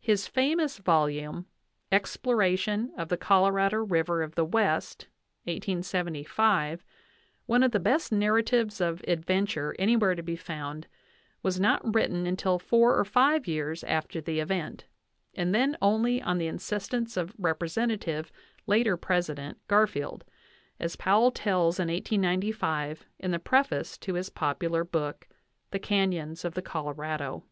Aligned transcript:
His 0.00 0.28
famous 0.28 0.78
volume, 0.78 1.46
"Exploration 1.90 2.92
of 2.96 3.08
the 3.08 3.16
Colorado 3.16 3.78
River 3.78 4.22
of 4.22 4.36
the 4.36 4.44
West," 4.44 5.08
1875, 5.46 6.84
one 7.46 7.64
of 7.64 7.72
the 7.72 7.80
best 7.80 8.12
narratives 8.12 8.80
of 8.80 9.02
adventure 9.08 9.74
anywhere 9.76 10.14
to 10.14 10.22
be 10.22 10.36
found, 10.36 10.86
was 11.42 11.58
not 11.58 11.92
written 11.96 12.28
until 12.28 12.60
four 12.60 12.96
or 12.96 13.04
five 13.04 13.48
years 13.48 13.82
after 13.82 14.20
the 14.20 14.38
event, 14.38 14.84
and 15.34 15.52
then 15.52 15.76
only 15.82 16.22
on 16.22 16.38
the 16.38 16.46
insistence 16.46 17.16
of 17.16 17.34
Representative 17.36 18.30
(later 18.68 18.96
President) 18.96 19.58
Garfield, 19.66 20.24
as 20.78 20.94
Powell 20.94 21.32
tells 21.32 21.80
in 21.80 21.88
1895 21.88 23.04
in 23.18 23.32
the 23.32 23.40
preface 23.40 23.98
to 23.98 24.14
his 24.14 24.30
popular 24.30 24.84
book, 24.84 25.26
"The 25.72 25.80
Canyons 25.80 26.44
of 26.44 26.54
the 26.54 26.62
Colorado." 26.62 27.42